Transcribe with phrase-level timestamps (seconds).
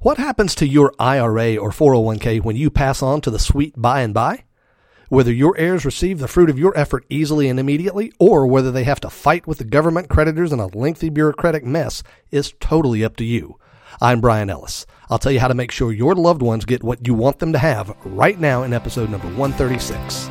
[0.00, 4.02] What happens to your IRA or 401k when you pass on to the sweet by
[4.02, 4.44] and by?
[5.08, 8.84] Whether your heirs receive the fruit of your effort easily and immediately, or whether they
[8.84, 13.16] have to fight with the government creditors in a lengthy bureaucratic mess, is totally up
[13.16, 13.58] to you.
[14.00, 14.86] I'm Bryan Ellis.
[15.10, 17.52] I'll tell you how to make sure your loved ones get what you want them
[17.52, 20.30] to have right now in episode number 136.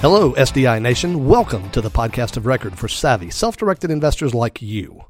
[0.00, 1.26] Hello, SDI Nation.
[1.26, 5.06] Welcome to the podcast of record for savvy, self directed investors like you.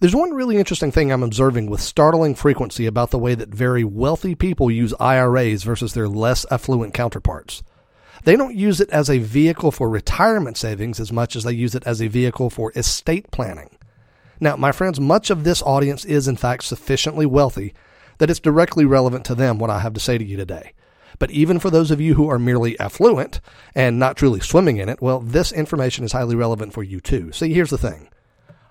[0.00, 3.84] There's one really interesting thing I'm observing with startling frequency about the way that very
[3.84, 7.62] wealthy people use IRAs versus their less affluent counterparts.
[8.24, 11.74] They don't use it as a vehicle for retirement savings as much as they use
[11.74, 13.76] it as a vehicle for estate planning.
[14.40, 17.74] Now, my friends, much of this audience is in fact sufficiently wealthy
[18.16, 20.72] that it's directly relevant to them what I have to say to you today.
[21.18, 23.40] But even for those of you who are merely affluent
[23.74, 27.32] and not truly swimming in it, well, this information is highly relevant for you too.
[27.32, 28.08] See, here's the thing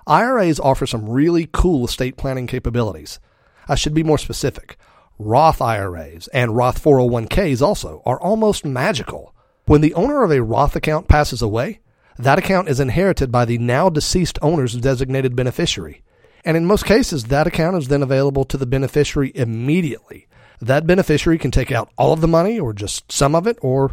[0.07, 3.19] IRAs offer some really cool estate planning capabilities.
[3.67, 4.77] I should be more specific.
[5.17, 9.33] Roth IRAs and Roth 401ks also are almost magical.
[9.65, 11.79] When the owner of a Roth account passes away,
[12.17, 16.03] that account is inherited by the now deceased owner's designated beneficiary.
[16.43, 20.27] And in most cases, that account is then available to the beneficiary immediately.
[20.63, 23.91] That beneficiary can take out all of the money or just some of it or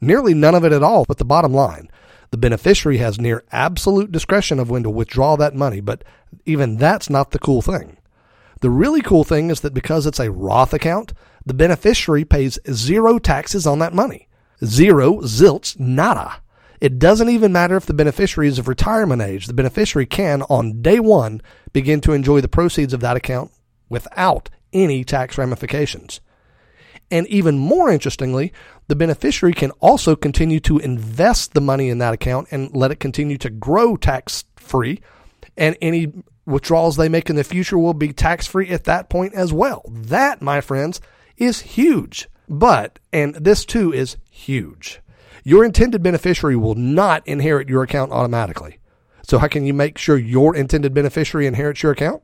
[0.00, 1.04] nearly none of it at all.
[1.04, 1.90] But the bottom line,
[2.30, 6.04] the beneficiary has near absolute discretion of when to withdraw that money, but
[6.46, 7.96] even that's not the cool thing.
[8.60, 11.12] The really cool thing is that because it's a Roth account,
[11.44, 14.28] the beneficiary pays zero taxes on that money.
[14.64, 16.40] Zero, zilch, nada.
[16.80, 19.46] It doesn't even matter if the beneficiary is of retirement age.
[19.46, 21.42] The beneficiary can, on day one,
[21.72, 23.50] begin to enjoy the proceeds of that account
[23.88, 26.20] without any tax ramifications.
[27.10, 28.52] And even more interestingly,
[28.88, 33.00] the beneficiary can also continue to invest the money in that account and let it
[33.00, 35.00] continue to grow tax free.
[35.56, 36.12] And any
[36.46, 39.82] withdrawals they make in the future will be tax free at that point as well.
[39.90, 41.00] That, my friends,
[41.36, 42.28] is huge.
[42.48, 45.00] But, and this too is huge,
[45.44, 48.78] your intended beneficiary will not inherit your account automatically.
[49.22, 52.22] So, how can you make sure your intended beneficiary inherits your account?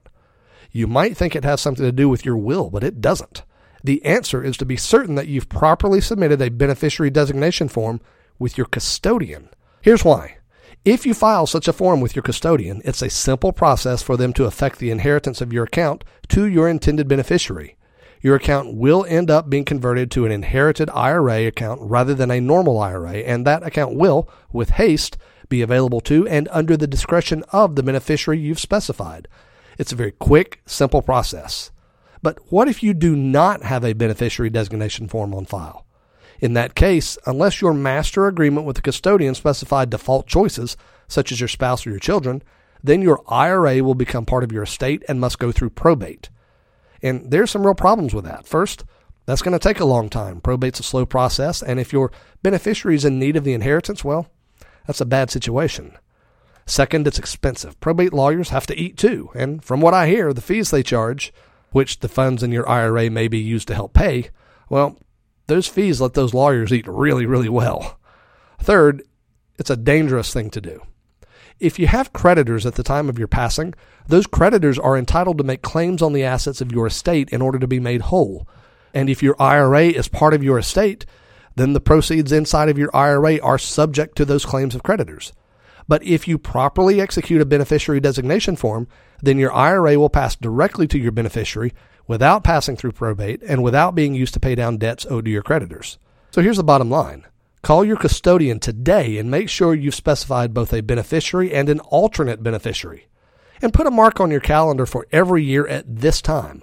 [0.71, 3.43] You might think it has something to do with your will, but it doesn't.
[3.83, 8.01] The answer is to be certain that you've properly submitted a beneficiary designation form
[8.39, 9.49] with your custodian.
[9.81, 10.39] Here's why.
[10.85, 14.33] If you file such a form with your custodian, it's a simple process for them
[14.35, 17.77] to affect the inheritance of your account to your intended beneficiary.
[18.21, 22.41] Your account will end up being converted to an inherited IRA account rather than a
[22.41, 25.17] normal IRA, and that account will, with haste,
[25.49, 29.29] be available to and under the discretion of the beneficiary you've specified.
[29.79, 31.71] It's a very quick, simple process.
[32.21, 35.87] But what if you do not have a beneficiary designation form on file?
[36.41, 41.41] In that case, unless your master agreement with the custodian specified default choices, such as
[41.41, 42.43] your spouse or your children,
[42.83, 46.29] then your IRA will become part of your estate and must go through probate.
[47.03, 48.47] And there's some real problems with that.
[48.47, 48.85] First,
[49.27, 50.41] that's going to take a long time.
[50.41, 52.11] Probate's a slow process, and if your
[52.43, 54.31] beneficiary is in need of the inheritance, well,
[54.87, 55.97] that's a bad situation.
[56.69, 57.81] Second, it's expensive.
[57.81, 61.33] Probate lawyers have to eat too, and from what I hear, the fees they charge,
[61.71, 64.29] which the funds in your IRA may be used to help pay,
[64.69, 64.99] well,
[65.47, 67.99] those fees let those lawyers eat really, really well.
[68.59, 69.03] Third,
[69.59, 70.83] it's a dangerous thing to do.
[71.59, 73.73] If you have creditors at the time of your passing,
[74.07, 77.59] those creditors are entitled to make claims on the assets of your estate in order
[77.59, 78.47] to be made whole.
[78.93, 81.07] And if your IRA is part of your estate,
[81.57, 85.33] then the proceeds inside of your IRA are subject to those claims of creditors.
[85.89, 88.87] But if you properly execute a beneficiary designation form,
[89.23, 91.73] then your IRA will pass directly to your beneficiary
[92.07, 95.43] without passing through probate and without being used to pay down debts owed to your
[95.43, 95.99] creditors.
[96.31, 97.25] So here's the bottom line.
[97.63, 102.43] Call your custodian today and make sure you've specified both a beneficiary and an alternate
[102.43, 103.09] beneficiary.
[103.61, 106.63] And put a mark on your calendar for every year at this time.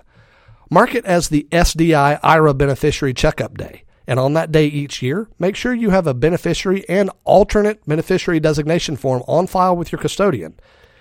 [0.70, 3.84] Mark it as the SDI IRA beneficiary checkup day.
[4.08, 8.40] And on that day each year, make sure you have a beneficiary and alternate beneficiary
[8.40, 10.60] designation form on file with your custodian,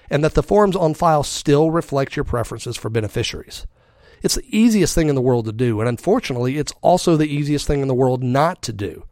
[0.08, 3.66] and that the forms on file still reflect your preferences for beneficiaries.
[4.22, 7.66] It's the easiest thing in the world to do, and unfortunately, it's also the easiest
[7.66, 9.04] thing in the world not to do.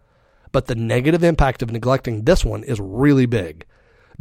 [0.53, 3.67] But the negative impact of neglecting this one is really big.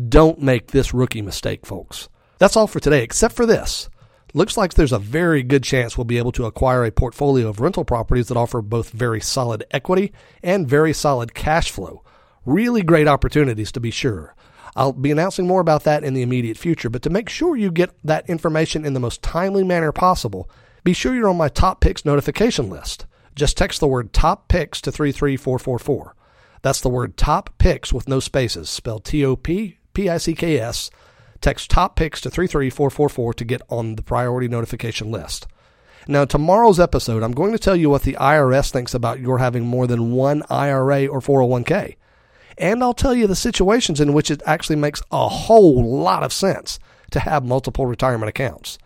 [0.09, 2.09] Don't make this rookie mistake, folks.
[2.39, 3.89] That's all for today, except for this.
[4.33, 7.59] Looks like there's a very good chance we'll be able to acquire a portfolio of
[7.59, 12.01] rental properties that offer both very solid equity and very solid cash flow.
[12.45, 14.33] Really great opportunities to be sure.
[14.73, 17.71] I'll be announcing more about that in the immediate future, but to make sure you
[17.71, 20.49] get that information in the most timely manner possible,
[20.85, 23.05] be sure you're on my top picks notification list.
[23.35, 26.15] Just text the word top picks to 33444.
[26.61, 30.33] That's the word top picks with no spaces, spelled T O P P I C
[30.33, 30.89] K S
[31.41, 35.47] Text Top Picks to 33444 to get on the priority notification list.
[36.07, 39.65] Now, tomorrow's episode, I'm going to tell you what the IRS thinks about your having
[39.65, 41.95] more than one IRA or 401k.
[42.57, 46.33] And I'll tell you the situations in which it actually makes a whole lot of
[46.33, 46.79] sense
[47.11, 48.77] to have multiple retirement accounts.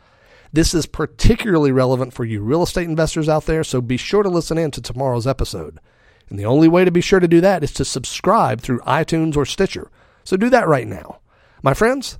[0.51, 4.29] This is particularly relevant for you real estate investors out there, so be sure to
[4.29, 5.79] listen in to tomorrow's episode.
[6.29, 9.35] And the only way to be sure to do that is to subscribe through iTunes
[9.35, 9.91] or Stitcher.
[10.23, 11.19] So do that right now.
[11.61, 12.19] My friends,